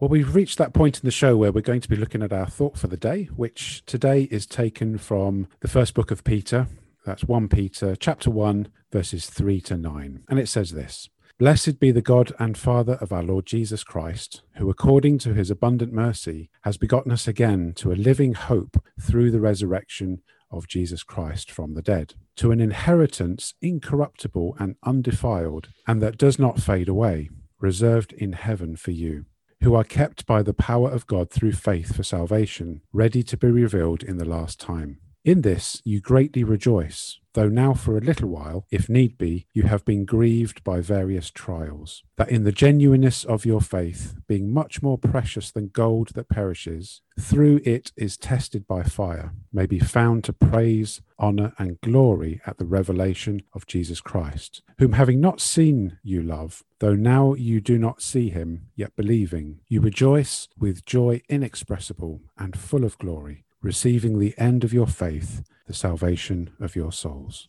Well, 0.00 0.08
we've 0.08 0.34
reached 0.34 0.56
that 0.56 0.72
point 0.72 0.98
in 0.98 1.06
the 1.06 1.10
show 1.10 1.36
where 1.36 1.52
we're 1.52 1.60
going 1.60 1.82
to 1.82 1.88
be 1.88 1.94
looking 1.94 2.22
at 2.22 2.32
our 2.32 2.46
thought 2.46 2.78
for 2.78 2.86
the 2.86 2.96
day, 2.96 3.24
which 3.36 3.84
today 3.84 4.22
is 4.30 4.46
taken 4.46 4.96
from 4.96 5.46
the 5.60 5.68
first 5.68 5.92
book 5.92 6.10
of 6.10 6.24
Peter. 6.24 6.68
That's 7.04 7.24
1 7.24 7.48
Peter 7.50 7.94
chapter 7.94 8.30
1 8.30 8.68
verses 8.90 9.26
3 9.26 9.60
to 9.60 9.76
9. 9.76 10.24
And 10.26 10.38
it 10.38 10.48
says 10.48 10.70
this: 10.70 11.10
Blessed 11.38 11.78
be 11.78 11.90
the 11.90 12.00
God 12.00 12.32
and 12.38 12.56
Father 12.56 12.94
of 12.94 13.12
our 13.12 13.22
Lord 13.22 13.44
Jesus 13.44 13.84
Christ, 13.84 14.40
who 14.56 14.70
according 14.70 15.18
to 15.18 15.34
his 15.34 15.50
abundant 15.50 15.92
mercy 15.92 16.48
has 16.62 16.78
begotten 16.78 17.12
us 17.12 17.28
again 17.28 17.74
to 17.76 17.92
a 17.92 17.94
living 17.94 18.32
hope 18.32 18.82
through 18.98 19.30
the 19.30 19.38
resurrection 19.38 20.22
of 20.50 20.66
Jesus 20.66 21.02
Christ 21.02 21.50
from 21.50 21.74
the 21.74 21.82
dead, 21.82 22.14
to 22.36 22.52
an 22.52 22.60
inheritance 22.60 23.52
incorruptible 23.60 24.56
and 24.58 24.76
undefiled, 24.82 25.68
and 25.86 26.00
that 26.00 26.16
does 26.16 26.38
not 26.38 26.58
fade 26.58 26.88
away, 26.88 27.28
reserved 27.58 28.14
in 28.14 28.32
heaven 28.32 28.76
for 28.76 28.92
you 28.92 29.26
who 29.62 29.74
are 29.74 29.84
kept 29.84 30.26
by 30.26 30.42
the 30.42 30.54
power 30.54 30.90
of 30.90 31.06
God 31.06 31.30
through 31.30 31.52
faith 31.52 31.94
for 31.94 32.02
salvation, 32.02 32.80
ready 32.92 33.22
to 33.22 33.36
be 33.36 33.48
revealed 33.48 34.02
in 34.02 34.16
the 34.16 34.24
last 34.24 34.58
time. 34.58 34.98
In 35.22 35.42
this 35.42 35.82
you 35.84 36.00
greatly 36.00 36.44
rejoice, 36.44 37.18
though 37.34 37.50
now 37.50 37.74
for 37.74 37.98
a 37.98 38.00
little 38.00 38.30
while, 38.30 38.64
if 38.70 38.88
need 38.88 39.18
be, 39.18 39.46
you 39.52 39.64
have 39.64 39.84
been 39.84 40.06
grieved 40.06 40.64
by 40.64 40.80
various 40.80 41.30
trials, 41.30 42.02
that 42.16 42.30
in 42.30 42.44
the 42.44 42.52
genuineness 42.52 43.22
of 43.24 43.44
your 43.44 43.60
faith, 43.60 44.14
being 44.26 44.50
much 44.50 44.80
more 44.80 44.96
precious 44.96 45.50
than 45.50 45.68
gold 45.68 46.12
that 46.14 46.30
perishes, 46.30 47.02
through 47.20 47.60
it 47.66 47.92
is 47.98 48.16
tested 48.16 48.66
by 48.66 48.82
fire, 48.82 49.34
may 49.52 49.66
be 49.66 49.78
found 49.78 50.24
to 50.24 50.32
praise, 50.32 51.02
honour, 51.18 51.52
and 51.58 51.82
glory 51.82 52.40
at 52.46 52.56
the 52.56 52.64
revelation 52.64 53.42
of 53.52 53.66
Jesus 53.66 54.00
Christ, 54.00 54.62
whom 54.78 54.94
having 54.94 55.20
not 55.20 55.38
seen 55.38 55.98
you 56.02 56.22
love, 56.22 56.64
though 56.78 56.94
now 56.94 57.34
you 57.34 57.60
do 57.60 57.76
not 57.76 58.00
see 58.00 58.30
him, 58.30 58.68
yet 58.74 58.96
believing, 58.96 59.60
you 59.68 59.82
rejoice 59.82 60.48
with 60.58 60.86
joy 60.86 61.20
inexpressible 61.28 62.22
and 62.38 62.58
full 62.58 62.84
of 62.84 62.96
glory 62.96 63.44
receiving 63.62 64.18
the 64.18 64.34
end 64.38 64.64
of 64.64 64.72
your 64.72 64.86
faith, 64.86 65.42
the 65.66 65.74
salvation 65.74 66.50
of 66.60 66.74
your 66.74 66.92
souls. 66.92 67.48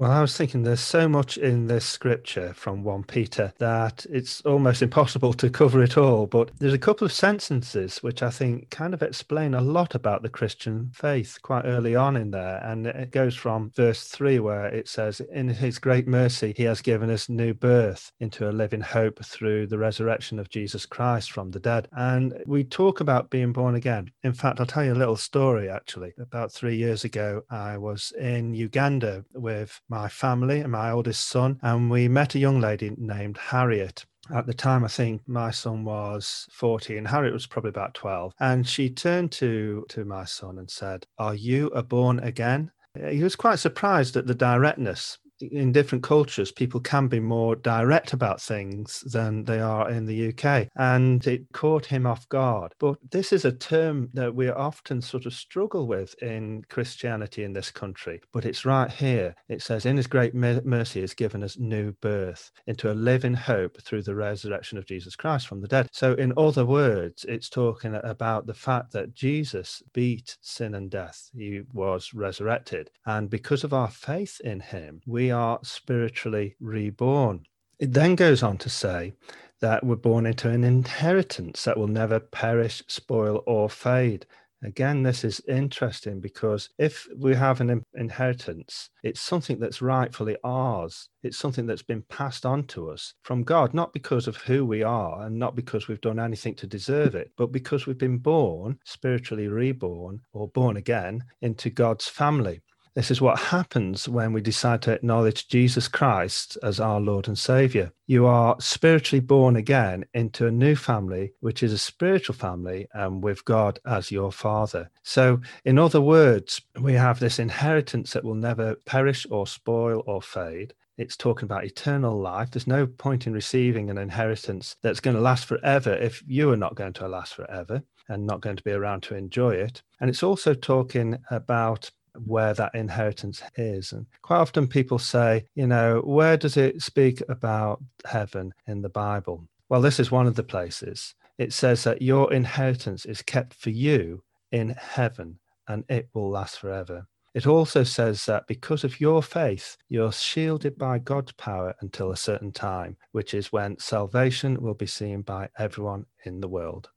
Well, 0.00 0.12
I 0.12 0.22
was 0.22 0.34
thinking 0.34 0.62
there's 0.62 0.80
so 0.80 1.10
much 1.10 1.36
in 1.36 1.66
this 1.66 1.84
scripture 1.84 2.54
from 2.54 2.82
1 2.82 3.04
Peter 3.04 3.52
that 3.58 4.06
it's 4.08 4.40
almost 4.46 4.80
impossible 4.80 5.34
to 5.34 5.50
cover 5.50 5.82
it 5.82 5.98
all. 5.98 6.26
But 6.26 6.52
there's 6.58 6.72
a 6.72 6.78
couple 6.78 7.04
of 7.04 7.12
sentences 7.12 7.98
which 7.98 8.22
I 8.22 8.30
think 8.30 8.70
kind 8.70 8.94
of 8.94 9.02
explain 9.02 9.52
a 9.52 9.60
lot 9.60 9.94
about 9.94 10.22
the 10.22 10.30
Christian 10.30 10.90
faith 10.94 11.36
quite 11.42 11.66
early 11.66 11.96
on 11.96 12.16
in 12.16 12.30
there. 12.30 12.62
And 12.64 12.86
it 12.86 13.10
goes 13.10 13.36
from 13.36 13.72
verse 13.76 14.04
3, 14.08 14.38
where 14.38 14.68
it 14.68 14.88
says, 14.88 15.20
In 15.20 15.48
his 15.50 15.78
great 15.78 16.08
mercy, 16.08 16.54
he 16.56 16.62
has 16.62 16.80
given 16.80 17.10
us 17.10 17.28
new 17.28 17.52
birth 17.52 18.10
into 18.20 18.48
a 18.48 18.52
living 18.52 18.80
hope 18.80 19.22
through 19.22 19.66
the 19.66 19.76
resurrection 19.76 20.38
of 20.38 20.48
Jesus 20.48 20.86
Christ 20.86 21.30
from 21.30 21.50
the 21.50 21.60
dead. 21.60 21.88
And 21.92 22.42
we 22.46 22.64
talk 22.64 23.00
about 23.00 23.28
being 23.28 23.52
born 23.52 23.74
again. 23.74 24.10
In 24.22 24.32
fact, 24.32 24.60
I'll 24.60 24.66
tell 24.66 24.82
you 24.82 24.94
a 24.94 25.02
little 25.02 25.16
story 25.16 25.68
actually. 25.68 26.14
About 26.18 26.50
three 26.50 26.76
years 26.76 27.04
ago, 27.04 27.42
I 27.50 27.76
was 27.76 28.14
in 28.18 28.54
Uganda 28.54 29.26
with 29.34 29.78
my 29.90 30.08
family 30.08 30.60
and 30.60 30.72
my 30.72 30.90
oldest 30.90 31.28
son, 31.28 31.58
and 31.62 31.90
we 31.90 32.08
met 32.08 32.34
a 32.34 32.38
young 32.38 32.60
lady 32.60 32.94
named 32.96 33.36
Harriet 33.36 34.06
at 34.32 34.46
the 34.46 34.54
time, 34.54 34.84
I 34.84 34.88
think 34.88 35.22
my 35.26 35.50
son 35.50 35.84
was 35.84 36.46
40 36.52 36.98
and 36.98 37.08
Harriet 37.08 37.32
was 37.32 37.46
probably 37.46 37.70
about 37.70 37.94
12. 37.94 38.34
And 38.38 38.68
she 38.68 38.88
turned 38.88 39.32
to, 39.32 39.84
to 39.88 40.04
my 40.04 40.24
son 40.24 40.58
and 40.58 40.70
said, 40.70 41.06
Are 41.18 41.34
you 41.34 41.66
a 41.68 41.82
born 41.82 42.20
again? 42.20 42.70
He 43.08 43.22
was 43.22 43.36
quite 43.36 43.58
surprised 43.58 44.16
at 44.16 44.26
the 44.26 44.34
directness 44.34 45.18
in 45.40 45.72
different 45.72 46.04
cultures, 46.04 46.52
people 46.52 46.80
can 46.80 47.08
be 47.08 47.20
more 47.20 47.56
direct 47.56 48.12
about 48.12 48.40
things 48.40 49.00
than 49.12 49.44
they 49.44 49.60
are 49.60 49.90
in 49.90 50.06
the 50.06 50.28
UK. 50.28 50.68
And 50.76 51.26
it 51.26 51.52
caught 51.52 51.86
him 51.86 52.06
off 52.06 52.28
guard. 52.28 52.72
But 52.78 52.98
this 53.10 53.32
is 53.32 53.44
a 53.44 53.52
term 53.52 54.10
that 54.14 54.34
we 54.34 54.48
often 54.48 55.00
sort 55.00 55.26
of 55.26 55.34
struggle 55.34 55.86
with 55.86 56.14
in 56.22 56.64
Christianity 56.68 57.44
in 57.44 57.52
this 57.52 57.70
country. 57.70 58.20
But 58.32 58.44
it's 58.44 58.64
right 58.64 58.90
here. 58.90 59.34
It 59.48 59.62
says, 59.62 59.86
In 59.86 59.96
his 59.96 60.06
great 60.06 60.34
mercy, 60.34 61.00
has 61.00 61.14
given 61.14 61.42
us 61.42 61.58
new 61.58 61.92
birth 62.00 62.50
into 62.66 62.90
a 62.90 62.94
living 62.94 63.34
hope 63.34 63.80
through 63.82 64.02
the 64.02 64.14
resurrection 64.14 64.78
of 64.78 64.86
Jesus 64.86 65.16
Christ 65.16 65.46
from 65.46 65.60
the 65.60 65.68
dead. 65.68 65.88
So, 65.92 66.14
in 66.14 66.32
other 66.36 66.66
words, 66.66 67.24
it's 67.28 67.48
talking 67.48 67.98
about 68.02 68.46
the 68.46 68.54
fact 68.54 68.92
that 68.92 69.14
Jesus 69.14 69.82
beat 69.92 70.36
sin 70.40 70.74
and 70.74 70.90
death. 70.90 71.30
He 71.34 71.62
was 71.72 72.12
resurrected. 72.14 72.90
And 73.06 73.30
because 73.30 73.64
of 73.64 73.72
our 73.72 73.90
faith 73.90 74.40
in 74.42 74.60
him, 74.60 75.00
we 75.06 75.29
are 75.30 75.58
spiritually 75.62 76.56
reborn. 76.60 77.44
It 77.78 77.92
then 77.92 78.14
goes 78.14 78.42
on 78.42 78.58
to 78.58 78.68
say 78.68 79.14
that 79.60 79.84
we're 79.84 79.96
born 79.96 80.26
into 80.26 80.48
an 80.50 80.64
inheritance 80.64 81.64
that 81.64 81.76
will 81.76 81.88
never 81.88 82.20
perish, 82.20 82.82
spoil, 82.88 83.42
or 83.46 83.68
fade. 83.70 84.26
Again, 84.62 85.02
this 85.02 85.24
is 85.24 85.40
interesting 85.48 86.20
because 86.20 86.68
if 86.78 87.06
we 87.16 87.34
have 87.34 87.62
an 87.62 87.82
inheritance, 87.94 88.90
it's 89.02 89.20
something 89.20 89.58
that's 89.58 89.80
rightfully 89.80 90.36
ours. 90.44 91.08
It's 91.22 91.38
something 91.38 91.64
that's 91.64 91.82
been 91.82 92.02
passed 92.02 92.44
on 92.44 92.64
to 92.64 92.90
us 92.90 93.14
from 93.22 93.42
God, 93.42 93.72
not 93.72 93.94
because 93.94 94.28
of 94.28 94.36
who 94.36 94.66
we 94.66 94.82
are 94.82 95.22
and 95.22 95.38
not 95.38 95.56
because 95.56 95.88
we've 95.88 96.00
done 96.02 96.20
anything 96.20 96.54
to 96.56 96.66
deserve 96.66 97.14
it, 97.14 97.30
but 97.38 97.52
because 97.52 97.86
we've 97.86 97.96
been 97.96 98.18
born, 98.18 98.78
spiritually 98.84 99.48
reborn, 99.48 100.20
or 100.34 100.48
born 100.48 100.76
again 100.76 101.24
into 101.40 101.70
God's 101.70 102.06
family. 102.06 102.60
This 102.94 103.12
is 103.12 103.20
what 103.20 103.38
happens 103.38 104.08
when 104.08 104.32
we 104.32 104.40
decide 104.40 104.82
to 104.82 104.92
acknowledge 104.92 105.46
Jesus 105.46 105.86
Christ 105.86 106.58
as 106.62 106.80
our 106.80 107.00
Lord 107.00 107.28
and 107.28 107.38
Savior. 107.38 107.92
You 108.08 108.26
are 108.26 108.56
spiritually 108.58 109.20
born 109.20 109.54
again 109.54 110.04
into 110.12 110.48
a 110.48 110.50
new 110.50 110.74
family, 110.74 111.32
which 111.38 111.62
is 111.62 111.72
a 111.72 111.78
spiritual 111.78 112.34
family, 112.34 112.88
and 112.92 113.22
with 113.22 113.44
God 113.44 113.78
as 113.86 114.10
your 114.10 114.32
Father. 114.32 114.90
So, 115.04 115.40
in 115.64 115.78
other 115.78 116.00
words, 116.00 116.60
we 116.80 116.94
have 116.94 117.20
this 117.20 117.38
inheritance 117.38 118.12
that 118.12 118.24
will 118.24 118.34
never 118.34 118.74
perish 118.74 119.24
or 119.30 119.46
spoil 119.46 120.02
or 120.06 120.20
fade. 120.20 120.74
It's 120.98 121.16
talking 121.16 121.46
about 121.46 121.64
eternal 121.64 122.20
life. 122.20 122.50
There's 122.50 122.66
no 122.66 122.88
point 122.88 123.26
in 123.26 123.32
receiving 123.32 123.88
an 123.88 123.98
inheritance 123.98 124.74
that's 124.82 125.00
going 125.00 125.14
to 125.14 125.22
last 125.22 125.46
forever 125.46 125.94
if 125.94 126.24
you 126.26 126.50
are 126.50 126.56
not 126.56 126.74
going 126.74 126.92
to 126.94 127.08
last 127.08 127.34
forever 127.34 127.82
and 128.08 128.26
not 128.26 128.40
going 128.40 128.56
to 128.56 128.64
be 128.64 128.72
around 128.72 129.04
to 129.04 129.14
enjoy 129.14 129.54
it. 129.54 129.82
And 130.00 130.10
it's 130.10 130.24
also 130.24 130.54
talking 130.54 131.16
about 131.30 131.90
where 132.24 132.54
that 132.54 132.74
inheritance 132.74 133.42
is. 133.56 133.92
And 133.92 134.06
quite 134.22 134.38
often 134.38 134.66
people 134.66 134.98
say, 134.98 135.46
you 135.54 135.66
know, 135.66 136.00
where 136.04 136.36
does 136.36 136.56
it 136.56 136.82
speak 136.82 137.22
about 137.28 137.82
heaven 138.04 138.52
in 138.66 138.82
the 138.82 138.88
Bible? 138.88 139.48
Well, 139.68 139.80
this 139.80 140.00
is 140.00 140.10
one 140.10 140.26
of 140.26 140.34
the 140.34 140.42
places. 140.42 141.14
It 141.38 141.52
says 141.52 141.84
that 141.84 142.02
your 142.02 142.32
inheritance 142.32 143.04
is 143.04 143.22
kept 143.22 143.54
for 143.54 143.70
you 143.70 144.22
in 144.52 144.70
heaven 144.70 145.38
and 145.68 145.84
it 145.88 146.08
will 146.12 146.30
last 146.30 146.58
forever. 146.58 147.06
It 147.32 147.46
also 147.46 147.84
says 147.84 148.26
that 148.26 148.48
because 148.48 148.82
of 148.82 149.00
your 149.00 149.22
faith, 149.22 149.76
you're 149.88 150.10
shielded 150.10 150.76
by 150.76 150.98
God's 150.98 151.30
power 151.32 151.74
until 151.80 152.10
a 152.10 152.16
certain 152.16 152.50
time, 152.50 152.96
which 153.12 153.34
is 153.34 153.52
when 153.52 153.78
salvation 153.78 154.60
will 154.60 154.74
be 154.74 154.86
seen 154.86 155.22
by 155.22 155.48
everyone 155.56 156.06
in 156.24 156.40
the 156.40 156.48
world. 156.48 156.90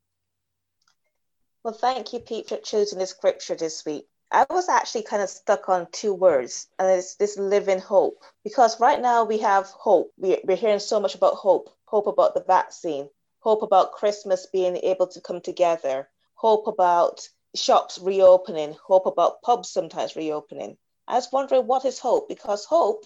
Well, 1.64 1.76
thank 1.76 2.12
you, 2.14 2.20
Pete, 2.20 2.50
for 2.50 2.58
choosing 2.58 3.00
the 3.00 3.06
scripture 3.06 3.56
this 3.56 3.86
week. 3.86 4.08
I 4.34 4.48
was 4.50 4.68
actually 4.68 5.04
kind 5.04 5.22
of 5.22 5.30
stuck 5.30 5.70
on 5.70 5.88
two 5.92 6.12
words, 6.12 6.68
and 6.80 6.90
it's 6.90 7.14
this 7.16 7.38
living 7.38 7.78
hope. 7.78 8.24
Because 8.44 8.80
right 8.80 9.00
now 9.00 9.24
we 9.24 9.38
have 9.38 9.68
hope. 9.68 10.12
We, 10.18 10.42
we're 10.44 10.58
hearing 10.58 10.80
so 10.80 11.00
much 11.00 11.14
about 11.14 11.36
hope 11.36 11.70
hope 11.86 12.08
about 12.08 12.34
the 12.34 12.42
vaccine, 12.42 13.08
hope 13.42 13.62
about 13.62 13.92
Christmas 13.92 14.48
being 14.48 14.78
able 14.78 15.06
to 15.06 15.22
come 15.22 15.40
together, 15.40 16.10
hope 16.34 16.66
about 16.66 17.30
shops 17.54 18.00
reopening, 18.00 18.76
hope 18.84 19.06
about 19.06 19.44
pubs 19.44 19.70
sometimes 19.70 20.16
reopening. 20.16 20.76
I 21.08 21.14
was 21.14 21.32
wondering 21.32 21.68
what 21.68 21.86
is 21.86 22.00
hope? 22.00 22.28
Because 22.28 22.66
hope, 22.66 23.06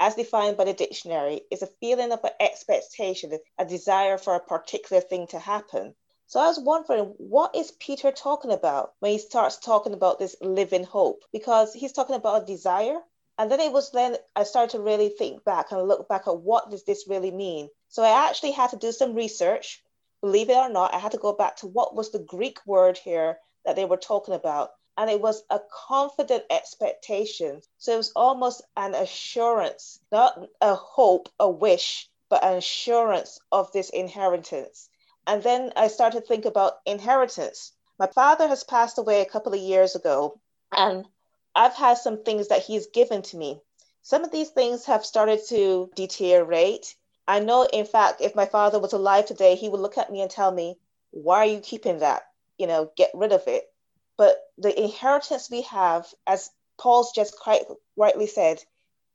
as 0.00 0.16
defined 0.16 0.56
by 0.56 0.64
the 0.64 0.72
dictionary, 0.72 1.42
is 1.52 1.62
a 1.62 1.68
feeling 1.78 2.10
of 2.10 2.24
an 2.24 2.32
expectation, 2.40 3.38
a 3.58 3.64
desire 3.64 4.18
for 4.18 4.34
a 4.34 4.40
particular 4.40 5.00
thing 5.00 5.28
to 5.28 5.38
happen. 5.38 5.94
So 6.26 6.40
I 6.40 6.46
was 6.46 6.58
wondering, 6.58 7.14
what 7.18 7.54
is 7.54 7.70
Peter 7.70 8.10
talking 8.10 8.50
about 8.50 8.94
when 9.00 9.12
he 9.12 9.18
starts 9.18 9.58
talking 9.58 9.92
about 9.92 10.18
this 10.18 10.34
living 10.40 10.84
hope? 10.84 11.22
Because 11.32 11.74
he's 11.74 11.92
talking 11.92 12.16
about 12.16 12.42
a 12.42 12.46
desire. 12.46 12.98
And 13.36 13.50
then 13.50 13.60
it 13.60 13.72
was 13.72 13.90
then 13.90 14.16
I 14.34 14.44
started 14.44 14.70
to 14.70 14.82
really 14.82 15.10
think 15.10 15.44
back 15.44 15.70
and 15.70 15.86
look 15.86 16.08
back 16.08 16.26
at 16.26 16.38
what 16.38 16.70
does 16.70 16.84
this 16.84 17.06
really 17.08 17.30
mean? 17.30 17.68
So 17.88 18.02
I 18.02 18.28
actually 18.28 18.52
had 18.52 18.70
to 18.70 18.76
do 18.76 18.90
some 18.90 19.14
research. 19.14 19.82
Believe 20.22 20.48
it 20.48 20.56
or 20.56 20.70
not, 20.70 20.94
I 20.94 20.98
had 20.98 21.12
to 21.12 21.18
go 21.18 21.34
back 21.34 21.56
to 21.56 21.66
what 21.66 21.94
was 21.94 22.10
the 22.10 22.20
Greek 22.20 22.58
word 22.66 22.96
here 22.96 23.38
that 23.64 23.76
they 23.76 23.84
were 23.84 23.98
talking 23.98 24.34
about. 24.34 24.70
And 24.96 25.10
it 25.10 25.20
was 25.20 25.42
a 25.50 25.60
confident 25.88 26.44
expectation. 26.50 27.60
So 27.78 27.92
it 27.92 27.98
was 27.98 28.12
almost 28.16 28.62
an 28.76 28.94
assurance, 28.94 30.00
not 30.10 30.48
a 30.60 30.74
hope, 30.74 31.28
a 31.38 31.50
wish, 31.50 32.08
but 32.30 32.42
an 32.42 32.54
assurance 32.54 33.38
of 33.52 33.70
this 33.72 33.90
inheritance. 33.90 34.88
And 35.26 35.42
then 35.42 35.72
I 35.76 35.88
started 35.88 36.20
to 36.20 36.26
think 36.26 36.44
about 36.44 36.80
inheritance. 36.84 37.72
My 37.98 38.06
father 38.06 38.46
has 38.48 38.64
passed 38.64 38.98
away 38.98 39.20
a 39.20 39.26
couple 39.26 39.54
of 39.54 39.60
years 39.60 39.94
ago, 39.94 40.40
and 40.76 41.06
I've 41.54 41.74
had 41.74 41.98
some 41.98 42.24
things 42.24 42.48
that 42.48 42.62
he's 42.62 42.88
given 42.88 43.22
to 43.22 43.36
me. 43.36 43.60
Some 44.02 44.24
of 44.24 44.32
these 44.32 44.50
things 44.50 44.84
have 44.86 45.06
started 45.06 45.40
to 45.48 45.90
deteriorate. 45.94 46.94
I 47.26 47.40
know, 47.40 47.64
in 47.64 47.86
fact, 47.86 48.20
if 48.20 48.34
my 48.34 48.44
father 48.44 48.78
was 48.78 48.92
alive 48.92 49.26
today, 49.26 49.54
he 49.54 49.68
would 49.68 49.80
look 49.80 49.96
at 49.96 50.12
me 50.12 50.20
and 50.20 50.30
tell 50.30 50.50
me, 50.50 50.78
Why 51.10 51.38
are 51.38 51.46
you 51.46 51.60
keeping 51.60 52.00
that? 52.00 52.24
You 52.58 52.66
know, 52.66 52.90
get 52.96 53.10
rid 53.14 53.32
of 53.32 53.46
it. 53.46 53.72
But 54.16 54.36
the 54.58 54.78
inheritance 54.78 55.50
we 55.50 55.62
have, 55.62 56.06
as 56.26 56.50
Paul's 56.76 57.12
just 57.12 57.38
quite 57.38 57.62
rightly 57.96 58.26
said, 58.26 58.62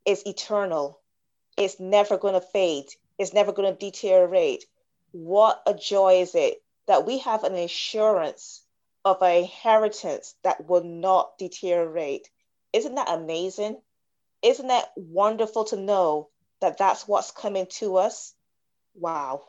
is 0.06 0.26
eternal. 0.26 1.00
It's 1.56 1.80
never 1.80 2.18
going 2.18 2.34
to 2.34 2.42
fade. 2.42 2.88
It's 3.18 3.34
never 3.34 3.52
going 3.52 3.72
to 3.72 3.78
deteriorate. 3.78 4.66
What 5.12 5.62
a 5.66 5.74
joy 5.74 6.22
is 6.22 6.36
it 6.36 6.62
that 6.88 7.06
we 7.06 7.20
have 7.20 7.44
an 7.44 7.56
assurance 7.56 8.64
of 9.06 9.22
an 9.22 9.38
inheritance 9.38 10.36
that 10.44 10.68
will 10.68 10.84
not 10.84 11.38
deteriorate. 11.38 12.30
Isn't 12.74 12.96
that 12.96 13.10
amazing? 13.10 13.82
Isn't 14.42 14.68
that 14.68 14.92
wonderful 14.96 15.66
to 15.66 15.78
know 15.78 16.30
that 16.62 16.78
that's 16.78 17.08
what's 17.08 17.32
coming 17.32 17.68
to 17.68 17.98
us? 17.98 18.34
Wow. 18.94 19.44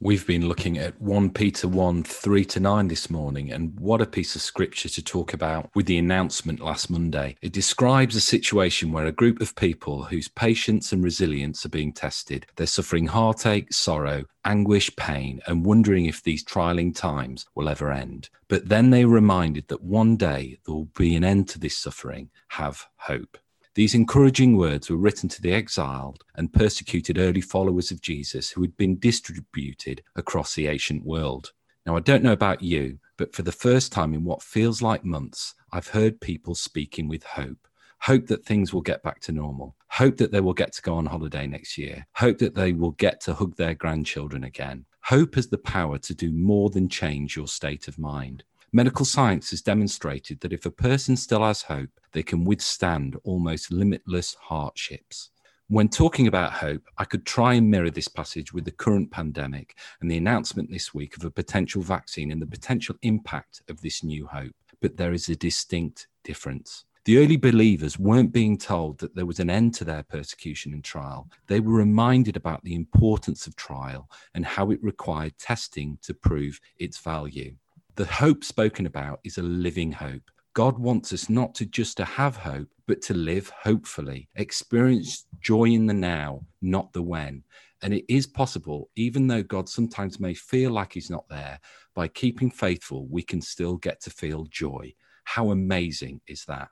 We've 0.00 0.24
been 0.28 0.46
looking 0.46 0.78
at 0.78 1.00
1 1.02 1.30
Peter 1.30 1.66
1 1.66 2.04
3 2.04 2.44
to 2.44 2.60
9 2.60 2.86
this 2.86 3.10
morning, 3.10 3.50
and 3.50 3.76
what 3.80 4.00
a 4.00 4.06
piece 4.06 4.36
of 4.36 4.42
scripture 4.42 4.88
to 4.88 5.02
talk 5.02 5.32
about 5.34 5.70
with 5.74 5.86
the 5.86 5.98
announcement 5.98 6.60
last 6.60 6.88
Monday. 6.88 7.34
It 7.42 7.52
describes 7.52 8.14
a 8.14 8.20
situation 8.20 8.92
where 8.92 9.06
a 9.06 9.12
group 9.12 9.40
of 9.40 9.56
people 9.56 10.04
whose 10.04 10.28
patience 10.28 10.92
and 10.92 11.02
resilience 11.02 11.66
are 11.66 11.70
being 11.70 11.92
tested, 11.92 12.46
they're 12.54 12.68
suffering 12.68 13.08
heartache, 13.08 13.72
sorrow, 13.72 14.22
anguish, 14.44 14.94
pain, 14.94 15.40
and 15.48 15.66
wondering 15.66 16.06
if 16.06 16.22
these 16.22 16.44
trialing 16.44 16.94
times 16.94 17.46
will 17.56 17.68
ever 17.68 17.90
end. 17.90 18.30
But 18.46 18.68
then 18.68 18.90
they 18.90 19.02
are 19.02 19.08
reminded 19.08 19.66
that 19.66 19.82
one 19.82 20.16
day 20.16 20.60
there 20.64 20.76
will 20.76 20.90
be 20.96 21.16
an 21.16 21.24
end 21.24 21.48
to 21.48 21.58
this 21.58 21.76
suffering. 21.76 22.30
Have 22.50 22.86
hope. 22.98 23.36
These 23.78 23.94
encouraging 23.94 24.56
words 24.56 24.90
were 24.90 24.96
written 24.96 25.28
to 25.28 25.40
the 25.40 25.52
exiled 25.52 26.24
and 26.34 26.52
persecuted 26.52 27.16
early 27.16 27.40
followers 27.40 27.92
of 27.92 28.00
Jesus 28.02 28.50
who 28.50 28.60
had 28.62 28.76
been 28.76 28.98
distributed 28.98 30.02
across 30.16 30.56
the 30.56 30.66
ancient 30.66 31.06
world. 31.06 31.52
Now, 31.86 31.96
I 31.96 32.00
don't 32.00 32.24
know 32.24 32.32
about 32.32 32.60
you, 32.60 32.98
but 33.16 33.32
for 33.32 33.42
the 33.42 33.52
first 33.52 33.92
time 33.92 34.14
in 34.14 34.24
what 34.24 34.42
feels 34.42 34.82
like 34.82 35.04
months, 35.04 35.54
I've 35.70 35.86
heard 35.86 36.20
people 36.20 36.56
speaking 36.56 37.06
with 37.06 37.22
hope. 37.22 37.68
Hope 38.00 38.26
that 38.26 38.44
things 38.44 38.74
will 38.74 38.80
get 38.80 39.04
back 39.04 39.20
to 39.20 39.32
normal. 39.32 39.76
Hope 39.86 40.16
that 40.16 40.32
they 40.32 40.40
will 40.40 40.54
get 40.54 40.72
to 40.72 40.82
go 40.82 40.96
on 40.96 41.06
holiday 41.06 41.46
next 41.46 41.78
year. 41.78 42.04
Hope 42.14 42.38
that 42.38 42.56
they 42.56 42.72
will 42.72 42.90
get 42.90 43.20
to 43.20 43.34
hug 43.34 43.54
their 43.54 43.74
grandchildren 43.74 44.42
again. 44.42 44.86
Hope 45.02 45.36
has 45.36 45.46
the 45.46 45.56
power 45.56 45.98
to 45.98 46.14
do 46.16 46.32
more 46.32 46.68
than 46.68 46.88
change 46.88 47.36
your 47.36 47.46
state 47.46 47.86
of 47.86 47.96
mind. 47.96 48.42
Medical 48.72 49.06
science 49.06 49.48
has 49.48 49.62
demonstrated 49.62 50.40
that 50.40 50.52
if 50.52 50.66
a 50.66 50.70
person 50.70 51.16
still 51.16 51.42
has 51.42 51.62
hope, 51.62 51.88
they 52.12 52.22
can 52.22 52.44
withstand 52.44 53.16
almost 53.24 53.72
limitless 53.72 54.34
hardships. 54.34 55.30
When 55.68 55.88
talking 55.88 56.26
about 56.26 56.52
hope, 56.52 56.82
I 56.98 57.06
could 57.06 57.24
try 57.24 57.54
and 57.54 57.70
mirror 57.70 57.90
this 57.90 58.08
passage 58.08 58.52
with 58.52 58.66
the 58.66 58.70
current 58.70 59.10
pandemic 59.10 59.78
and 60.02 60.10
the 60.10 60.18
announcement 60.18 60.70
this 60.70 60.92
week 60.92 61.16
of 61.16 61.24
a 61.24 61.30
potential 61.30 61.80
vaccine 61.80 62.30
and 62.30 62.42
the 62.42 62.46
potential 62.46 62.94
impact 63.00 63.62
of 63.70 63.80
this 63.80 64.04
new 64.04 64.26
hope. 64.26 64.54
But 64.82 64.98
there 64.98 65.14
is 65.14 65.30
a 65.30 65.36
distinct 65.36 66.06
difference. 66.22 66.84
The 67.06 67.16
early 67.16 67.38
believers 67.38 67.98
weren't 67.98 68.32
being 68.32 68.58
told 68.58 68.98
that 68.98 69.14
there 69.14 69.24
was 69.24 69.40
an 69.40 69.48
end 69.48 69.72
to 69.76 69.84
their 69.84 70.02
persecution 70.02 70.74
and 70.74 70.84
trial. 70.84 71.26
They 71.46 71.60
were 71.60 71.72
reminded 71.72 72.36
about 72.36 72.64
the 72.64 72.74
importance 72.74 73.46
of 73.46 73.56
trial 73.56 74.10
and 74.34 74.44
how 74.44 74.70
it 74.72 74.82
required 74.82 75.38
testing 75.38 75.98
to 76.02 76.12
prove 76.12 76.60
its 76.76 76.98
value. 76.98 77.54
The 77.98 78.06
hope 78.06 78.44
spoken 78.44 78.86
about 78.86 79.18
is 79.24 79.38
a 79.38 79.42
living 79.42 79.90
hope. 79.90 80.30
God 80.54 80.78
wants 80.78 81.12
us 81.12 81.28
not 81.28 81.52
to 81.56 81.66
just 81.66 81.96
to 81.96 82.04
have 82.04 82.36
hope, 82.36 82.68
but 82.86 83.02
to 83.02 83.12
live 83.12 83.50
hopefully, 83.64 84.28
experience 84.36 85.26
joy 85.40 85.64
in 85.64 85.86
the 85.86 85.94
now, 85.94 86.42
not 86.62 86.92
the 86.92 87.02
when. 87.02 87.42
And 87.82 87.92
it 87.92 88.04
is 88.08 88.24
possible, 88.24 88.88
even 88.94 89.26
though 89.26 89.42
God 89.42 89.68
sometimes 89.68 90.20
may 90.20 90.32
feel 90.32 90.70
like 90.70 90.92
he's 90.92 91.10
not 91.10 91.28
there, 91.28 91.58
by 91.92 92.06
keeping 92.06 92.52
faithful, 92.52 93.08
we 93.08 93.24
can 93.24 93.40
still 93.40 93.76
get 93.78 94.00
to 94.02 94.10
feel 94.10 94.44
joy. 94.44 94.94
How 95.24 95.50
amazing 95.50 96.20
is 96.28 96.44
that? 96.44 96.70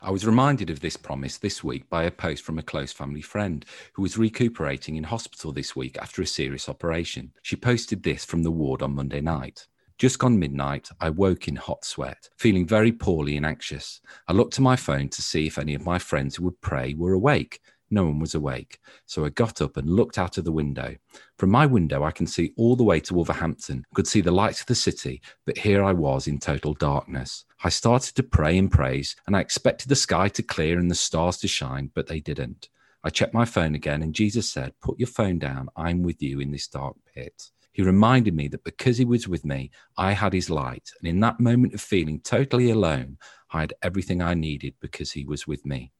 I 0.00 0.10
was 0.10 0.24
reminded 0.24 0.70
of 0.70 0.80
this 0.80 0.96
promise 0.96 1.36
this 1.36 1.62
week 1.62 1.90
by 1.90 2.04
a 2.04 2.10
post 2.10 2.42
from 2.42 2.58
a 2.58 2.62
close 2.62 2.90
family 2.90 3.20
friend 3.20 3.66
who 3.92 4.00
was 4.00 4.16
recuperating 4.16 4.96
in 4.96 5.04
hospital 5.04 5.52
this 5.52 5.76
week 5.76 5.98
after 5.98 6.22
a 6.22 6.26
serious 6.26 6.70
operation. 6.70 7.34
She 7.42 7.54
posted 7.54 8.02
this 8.02 8.24
from 8.24 8.44
the 8.44 8.50
ward 8.50 8.80
on 8.80 8.94
Monday 8.94 9.20
night. 9.20 9.66
Just 10.02 10.18
gone 10.18 10.36
midnight, 10.36 10.88
I 11.00 11.10
woke 11.10 11.46
in 11.46 11.54
hot 11.54 11.84
sweat, 11.84 12.28
feeling 12.36 12.66
very 12.66 12.90
poorly 12.90 13.36
and 13.36 13.46
anxious. 13.46 14.00
I 14.26 14.32
looked 14.32 14.54
to 14.54 14.60
my 14.60 14.74
phone 14.74 15.08
to 15.10 15.22
see 15.22 15.46
if 15.46 15.58
any 15.58 15.76
of 15.76 15.86
my 15.86 16.00
friends 16.00 16.34
who 16.34 16.42
would 16.42 16.60
pray 16.60 16.94
were 16.94 17.12
awake. 17.12 17.60
No 17.88 18.06
one 18.06 18.18
was 18.18 18.34
awake, 18.34 18.80
so 19.06 19.24
I 19.24 19.28
got 19.28 19.62
up 19.62 19.76
and 19.76 19.88
looked 19.88 20.18
out 20.18 20.38
of 20.38 20.44
the 20.44 20.50
window. 20.50 20.96
From 21.38 21.50
my 21.50 21.66
window, 21.66 22.02
I 22.02 22.10
can 22.10 22.26
see 22.26 22.52
all 22.56 22.74
the 22.74 22.82
way 22.82 22.98
to 22.98 23.14
Wolverhampton, 23.14 23.84
could 23.94 24.08
see 24.08 24.20
the 24.20 24.32
lights 24.32 24.60
of 24.60 24.66
the 24.66 24.74
city, 24.74 25.22
but 25.46 25.56
here 25.56 25.84
I 25.84 25.92
was 25.92 26.26
in 26.26 26.40
total 26.40 26.74
darkness. 26.74 27.44
I 27.62 27.68
started 27.68 28.16
to 28.16 28.24
pray 28.24 28.58
and 28.58 28.72
praise, 28.72 29.14
and 29.28 29.36
I 29.36 29.40
expected 29.40 29.88
the 29.88 29.94
sky 29.94 30.26
to 30.30 30.42
clear 30.42 30.80
and 30.80 30.90
the 30.90 30.96
stars 30.96 31.36
to 31.38 31.46
shine, 31.46 31.92
but 31.94 32.08
they 32.08 32.18
didn't. 32.18 32.70
I 33.04 33.10
checked 33.10 33.34
my 33.34 33.44
phone 33.44 33.76
again, 33.76 34.02
and 34.02 34.12
Jesus 34.12 34.50
said, 34.50 34.72
Put 34.80 34.98
your 34.98 35.06
phone 35.06 35.38
down. 35.38 35.68
I'm 35.76 36.02
with 36.02 36.20
you 36.20 36.40
in 36.40 36.50
this 36.50 36.66
dark 36.66 36.96
pit. 37.14 37.52
He 37.72 37.82
reminded 37.82 38.34
me 38.34 38.48
that 38.48 38.64
because 38.64 38.98
he 38.98 39.04
was 39.04 39.26
with 39.26 39.44
me, 39.44 39.70
I 39.96 40.12
had 40.12 40.34
his 40.34 40.50
light. 40.50 40.90
And 41.00 41.08
in 41.08 41.20
that 41.20 41.40
moment 41.40 41.74
of 41.74 41.80
feeling 41.80 42.20
totally 42.20 42.70
alone, 42.70 43.16
I 43.50 43.60
had 43.60 43.74
everything 43.82 44.20
I 44.20 44.34
needed 44.34 44.74
because 44.80 45.12
he 45.12 45.24
was 45.24 45.46
with 45.46 45.64
me. 45.64 45.92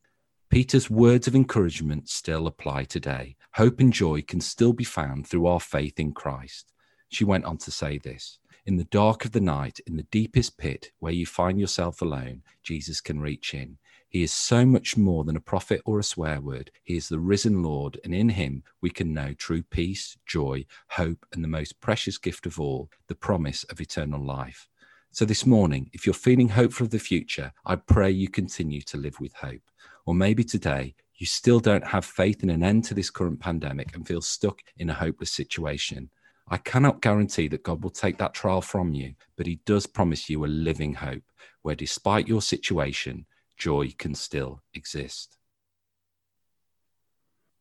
Peter's 0.50 0.90
words 0.90 1.26
of 1.26 1.34
encouragement 1.34 2.10
still 2.10 2.46
apply 2.46 2.84
today. 2.84 3.36
Hope 3.54 3.80
and 3.80 3.90
joy 3.90 4.20
can 4.20 4.40
still 4.40 4.74
be 4.74 4.84
found 4.84 5.26
through 5.26 5.46
our 5.46 5.60
faith 5.60 5.98
in 5.98 6.12
Christ. 6.12 6.74
She 7.08 7.24
went 7.24 7.46
on 7.46 7.56
to 7.58 7.70
say 7.70 7.96
this 7.96 8.38
In 8.66 8.76
the 8.76 8.84
dark 8.84 9.24
of 9.24 9.32
the 9.32 9.40
night, 9.40 9.80
in 9.86 9.96
the 9.96 10.02
deepest 10.04 10.58
pit 10.58 10.92
where 10.98 11.12
you 11.12 11.24
find 11.24 11.58
yourself 11.58 12.02
alone, 12.02 12.42
Jesus 12.62 13.00
can 13.00 13.18
reach 13.18 13.54
in. 13.54 13.78
He 14.12 14.22
is 14.22 14.32
so 14.34 14.66
much 14.66 14.98
more 14.98 15.24
than 15.24 15.36
a 15.36 15.40
prophet 15.40 15.80
or 15.86 15.98
a 15.98 16.02
swear 16.02 16.38
word. 16.38 16.70
He 16.84 16.98
is 16.98 17.08
the 17.08 17.18
risen 17.18 17.62
Lord, 17.62 17.98
and 18.04 18.14
in 18.14 18.28
him 18.28 18.62
we 18.82 18.90
can 18.90 19.14
know 19.14 19.32
true 19.32 19.62
peace, 19.62 20.18
joy, 20.26 20.66
hope, 20.88 21.24
and 21.32 21.42
the 21.42 21.48
most 21.48 21.80
precious 21.80 22.18
gift 22.18 22.44
of 22.44 22.60
all, 22.60 22.90
the 23.08 23.14
promise 23.14 23.64
of 23.64 23.80
eternal 23.80 24.22
life. 24.22 24.68
So, 25.12 25.24
this 25.24 25.46
morning, 25.46 25.88
if 25.94 26.04
you're 26.04 26.12
feeling 26.12 26.50
hopeful 26.50 26.84
of 26.84 26.90
the 26.90 26.98
future, 26.98 27.54
I 27.64 27.76
pray 27.76 28.10
you 28.10 28.28
continue 28.28 28.82
to 28.82 28.98
live 28.98 29.18
with 29.18 29.32
hope. 29.32 29.62
Or 30.04 30.14
maybe 30.14 30.44
today, 30.44 30.94
you 31.14 31.24
still 31.24 31.58
don't 31.58 31.86
have 31.86 32.04
faith 32.04 32.42
in 32.42 32.50
an 32.50 32.62
end 32.62 32.84
to 32.84 32.94
this 32.94 33.08
current 33.08 33.40
pandemic 33.40 33.96
and 33.96 34.06
feel 34.06 34.20
stuck 34.20 34.58
in 34.76 34.90
a 34.90 34.94
hopeless 34.94 35.32
situation. 35.32 36.10
I 36.48 36.58
cannot 36.58 37.00
guarantee 37.00 37.48
that 37.48 37.62
God 37.62 37.82
will 37.82 37.90
take 37.90 38.18
that 38.18 38.34
trial 38.34 38.60
from 38.60 38.92
you, 38.92 39.14
but 39.36 39.46
He 39.46 39.60
does 39.64 39.86
promise 39.86 40.28
you 40.28 40.44
a 40.44 40.48
living 40.48 40.92
hope 40.92 41.22
where, 41.62 41.74
despite 41.74 42.28
your 42.28 42.42
situation, 42.42 43.24
joy 43.56 43.94
can 43.98 44.14
still 44.14 44.62
exist. 44.74 45.38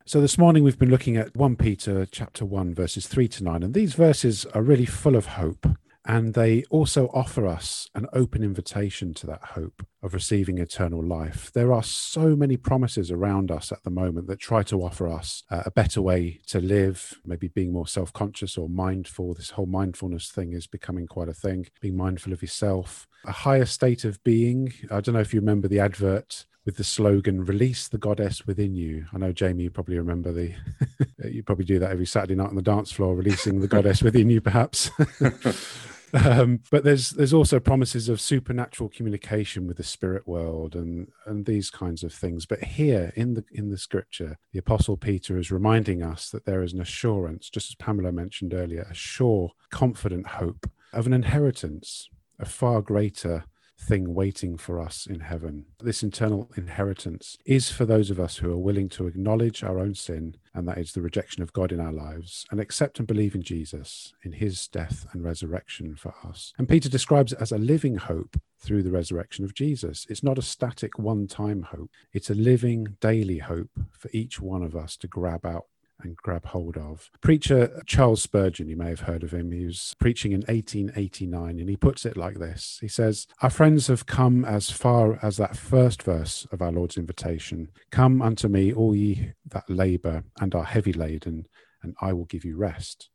So 0.06 0.20
this 0.20 0.38
morning 0.38 0.64
we've 0.64 0.80
been 0.80 0.90
looking 0.90 1.16
at 1.16 1.36
1 1.36 1.56
Peter 1.58 2.08
chapter 2.12 2.44
1 2.44 2.74
verses 2.74 3.08
3 3.08 3.28
to 3.28 3.44
9 3.44 3.64
and 3.64 3.74
these 3.74 3.94
verses 3.94 4.46
are 4.48 4.64
really 4.64 4.86
full 4.86 5.16
of 5.16 5.28
hope 5.28 5.68
and 6.12 6.34
they 6.34 6.66
also 6.70 7.08
offer 7.14 7.48
us 7.48 7.88
an 7.96 8.06
open 8.12 8.44
invitation 8.44 9.14
to 9.14 9.26
that 9.26 9.42
hope 9.42 9.82
of 10.04 10.14
receiving 10.14 10.58
eternal 10.58 11.02
life. 11.02 11.54
There 11.54 11.72
are 11.72 11.84
so 11.84 12.36
many 12.36 12.58
promises 12.58 13.12
around 13.12 13.50
us 13.50 13.72
at 13.72 13.84
the 13.84 13.92
moment 13.92 14.28
that 14.28 14.38
try 14.38 14.62
to 14.64 14.84
offer 14.84 15.08
us 15.08 15.44
uh, 15.50 15.64
a 15.66 15.72
better 15.72 16.02
way 16.02 16.42
to 16.48 16.60
live, 16.60 17.22
maybe 17.26 17.48
being 17.48 17.72
more 17.72 17.88
self 17.88 18.12
conscious 18.12 18.58
or 18.58 18.68
mindful. 18.68 19.34
This 19.34 19.52
whole 19.52 19.68
mindfulness 19.68 20.30
thing 20.30 20.52
is 20.52 20.68
becoming 20.68 21.08
quite 21.08 21.30
a 21.30 21.34
thing, 21.34 21.68
being 21.80 21.96
mindful 21.96 22.34
of 22.34 22.42
yourself, 22.42 23.08
a 23.26 23.32
higher 23.32 23.66
state 23.66 24.04
of 24.04 24.22
being. 24.22 24.74
I 24.92 25.00
don't 25.00 25.16
know 25.16 25.22
if 25.22 25.34
you 25.34 25.40
remember 25.40 25.70
the 25.70 25.80
advert 25.80 26.46
with 26.66 26.76
the 26.76 26.84
slogan 26.84 27.44
release 27.46 27.88
the 27.88 27.98
goddess 27.98 28.46
within 28.46 28.76
you 28.76 29.04
i 29.12 29.18
know 29.18 29.32
jamie 29.32 29.64
you 29.64 29.72
probably 29.72 29.98
remember 29.98 30.32
the 30.32 30.54
you 31.28 31.42
probably 31.42 31.66
do 31.66 31.80
that 31.80 31.90
every 31.90 32.06
saturday 32.06 32.36
night 32.36 32.50
on 32.50 32.56
the 32.56 32.62
dance 32.62 32.92
floor 32.92 33.16
releasing 33.16 33.62
the 33.62 33.68
goddess 33.68 34.04
within 34.04 34.30
you 34.30 34.40
perhaps 34.40 34.92
um, 36.14 36.60
but 36.70 36.84
there's 36.84 37.12
there's 37.12 37.34
also 37.34 37.60
promises 37.60 38.10
of 38.10 38.22
supernatural 38.22 38.90
communication 38.90 39.68
with 39.68 39.78
the 39.78 39.84
spirit 39.84 40.28
world 40.28 40.76
and 40.76 41.08
and 41.26 41.46
these 41.46 41.70
kinds 41.70 42.04
of 42.04 42.14
things. 42.14 42.46
But 42.46 42.64
here 42.64 43.12
in 43.16 43.34
the 43.34 43.44
in 43.52 43.70
the 43.70 43.78
scripture, 43.78 44.38
the 44.52 44.60
apostle 44.60 44.98
Peter 44.98 45.38
is 45.38 45.52
reminding 45.52 46.04
us 46.04 46.30
that 46.30 46.46
there 46.46 46.64
is 46.64 46.74
an 46.74 46.82
assurance, 46.82 47.50
just 47.50 47.70
as 47.70 47.76
Pamela 47.76 48.12
mentioned 48.12 48.54
earlier, 48.54 48.88
a 48.90 48.94
sure, 48.94 49.52
confident 49.70 50.28
hope 50.28 50.70
of 50.94 51.08
an 51.08 51.14
inheritance, 51.14 52.10
a 52.40 52.46
far 52.46 52.82
greater 52.82 53.46
thing 53.82 54.14
waiting 54.14 54.58
for 54.58 54.80
us 54.80 55.08
in 55.08 55.22
heaven. 55.22 55.66
This 55.80 56.04
internal 56.04 56.50
inheritance 56.56 57.38
is 57.46 57.72
for 57.72 57.86
those 57.86 58.10
of 58.10 58.20
us 58.20 58.38
who 58.38 58.52
are 58.52 58.58
willing 58.58 58.90
to 58.90 59.08
acknowledge 59.08 59.64
our 59.64 59.80
own 59.80 59.96
sin, 59.96 60.36
and 60.54 60.68
that 60.68 60.78
is 60.78 60.94
the 60.94 61.02
rejection 61.02 61.42
of 61.42 61.54
God 61.54 61.72
in 61.72 61.80
our 61.80 61.92
lives, 61.92 62.46
and 62.52 62.60
accept 62.60 63.00
and 63.00 63.08
believe 63.08 63.36
in 63.36 63.42
Jesus, 63.42 64.14
in 64.24 64.34
his 64.34 64.68
death 64.68 65.08
and 65.12 65.24
resurrection 65.24 65.96
for 65.96 66.14
us. 66.24 66.54
And 66.58 66.70
Peter 66.70 66.90
describes 66.90 67.34
it 67.34 67.42
as 67.42 67.52
a 67.52 67.58
living 67.58 67.98
hope 67.98 68.40
through 68.60 68.84
the 68.84 68.92
resurrection 68.92 69.44
of 69.44 69.56
Jesus. 69.56 70.06
It's 70.10 70.24
not 70.24 70.38
a 70.38 70.44
static 70.44 71.00
one 71.00 71.28
time 71.28 71.64
hope, 71.64 71.92
it's 72.14 72.30
a 72.30 72.36
living 72.36 72.98
daily 73.02 73.40
hope 73.40 73.72
for 73.92 74.10
each 74.14 74.40
one 74.40 74.64
of 74.64 74.76
us 74.76 74.96
to 74.98 75.08
grab 75.08 75.46
out 75.46 75.66
and 76.04 76.16
grab 76.18 76.46
hold 76.48 76.78
of. 76.78 77.10
Preacher 77.22 77.82
Charles 77.86 78.22
Spurgeon, 78.22 78.68
you 78.68 78.78
may 78.78 78.90
have 78.90 79.02
heard 79.02 79.24
of 79.24 79.32
him, 79.32 79.52
he 79.52 79.66
was 79.66 79.96
preaching 80.00 80.32
in 80.32 80.42
1889, 80.42 81.60
and 81.60 81.70
he 81.70 81.76
puts 81.76 82.06
it 82.06 82.18
like 82.18 82.40
this 82.40 82.78
He 82.82 82.88
says, 82.88 83.28
Our 83.42 83.50
friends 83.50 83.88
have 83.88 84.06
come 84.06 84.46
as 84.46 84.70
far 84.70 85.20
as 85.22 85.38
that 85.38 85.56
first 85.56 86.04
verse 86.04 86.48
of 86.52 86.62
our 86.62 86.72
Lord's 86.72 86.98
invitation 86.98 87.70
Come 87.92 88.22
unto 88.22 88.48
me, 88.48 88.74
all 88.74 88.96
ye 88.96 89.34
that 89.46 89.70
labor 89.70 90.24
and 90.40 90.56
are 90.56 90.64
heavy 90.64 90.94
laden, 90.94 91.48
and 91.84 91.96
I 92.02 92.14
will 92.14 92.26
give 92.26 92.46
you 92.46 92.58
rest. 92.58 93.10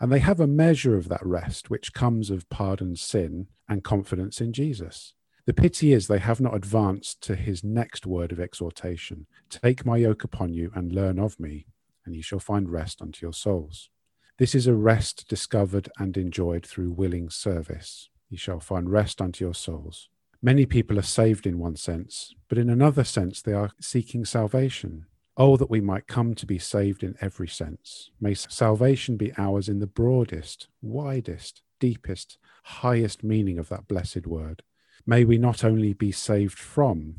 And 0.00 0.12
they 0.12 0.18
have 0.18 0.40
a 0.40 0.46
measure 0.46 0.96
of 0.96 1.08
that 1.08 1.24
rest, 1.24 1.70
which 1.70 1.92
comes 1.92 2.30
of 2.30 2.48
pardoned 2.50 2.98
sin 2.98 3.48
and 3.68 3.82
confidence 3.82 4.40
in 4.40 4.52
Jesus. 4.52 5.14
The 5.46 5.54
pity 5.54 5.92
is 5.92 6.06
they 6.06 6.18
have 6.18 6.40
not 6.40 6.56
advanced 6.56 7.22
to 7.22 7.36
his 7.36 7.62
next 7.62 8.04
word 8.04 8.32
of 8.32 8.40
exhortation 8.40 9.26
Take 9.48 9.86
my 9.86 9.96
yoke 9.96 10.24
upon 10.24 10.52
you 10.52 10.72
and 10.74 10.92
learn 10.92 11.20
of 11.20 11.38
me, 11.38 11.66
and 12.06 12.14
ye 12.14 12.22
shall 12.22 12.38
find 12.38 12.70
rest 12.70 13.02
unto 13.02 13.26
your 13.26 13.32
souls. 13.32 13.90
This 14.38 14.54
is 14.54 14.66
a 14.66 14.74
rest 14.74 15.28
discovered 15.28 15.88
and 15.98 16.16
enjoyed 16.16 16.64
through 16.64 16.92
willing 16.92 17.30
service. 17.30 18.08
Ye 18.30 18.36
shall 18.36 18.60
find 18.60 18.90
rest 18.90 19.20
unto 19.20 19.44
your 19.44 19.54
souls. 19.54 20.08
Many 20.42 20.66
people 20.66 20.98
are 20.98 21.02
saved 21.02 21.46
in 21.46 21.58
one 21.58 21.76
sense, 21.76 22.34
but 22.48 22.58
in 22.58 22.68
another 22.68 23.04
sense 23.04 23.42
they 23.42 23.52
are 23.52 23.72
seeking 23.80 24.24
salvation. 24.24 25.06
Oh, 25.36 25.56
that 25.56 25.70
we 25.70 25.80
might 25.80 26.06
come 26.06 26.34
to 26.34 26.46
be 26.46 26.58
saved 26.58 27.02
in 27.02 27.14
every 27.20 27.48
sense. 27.48 28.10
May 28.20 28.34
salvation 28.34 29.16
be 29.16 29.32
ours 29.36 29.68
in 29.68 29.80
the 29.80 29.86
broadest, 29.86 30.68
widest, 30.80 31.62
deepest, 31.78 32.38
highest 32.64 33.22
meaning 33.22 33.58
of 33.58 33.68
that 33.68 33.88
blessed 33.88 34.26
word. 34.26 34.62
May 35.06 35.24
we 35.24 35.38
not 35.38 35.62
only 35.62 35.92
be 35.92 36.10
saved 36.12 36.58
from, 36.58 37.16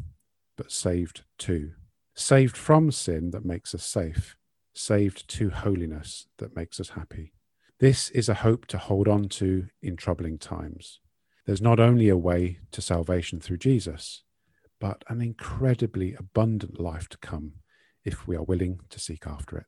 but 0.55 0.71
saved 0.71 1.23
to. 1.39 1.71
Saved 2.15 2.57
from 2.57 2.91
sin 2.91 3.31
that 3.31 3.45
makes 3.45 3.75
us 3.75 3.85
safe, 3.85 4.35
saved 4.77 5.27
to 5.29 5.49
holiness 5.49 6.27
that 6.37 6.55
makes 6.55 6.79
us 6.79 6.89
happy. 6.89 7.33
This 7.79 8.09
is 8.11 8.29
a 8.29 8.35
hope 8.35 8.65
to 8.67 8.77
hold 8.77 9.07
on 9.07 9.29
to 9.29 9.67
in 9.81 9.97
troubling 9.97 10.37
times. 10.37 10.99
There's 11.45 11.61
not 11.61 11.79
only 11.79 12.09
a 12.09 12.17
way 12.17 12.59
to 12.71 12.81
salvation 12.81 13.39
through 13.39 13.57
Jesus, 13.57 14.23
but 14.79 15.03
an 15.07 15.21
incredibly 15.21 16.13
abundant 16.13 16.79
life 16.79 17.07
to 17.09 17.17
come 17.17 17.53
if 18.03 18.27
we 18.27 18.35
are 18.35 18.43
willing 18.43 18.79
to 18.89 18.99
seek 18.99 19.25
after 19.25 19.57
it. 19.57 19.65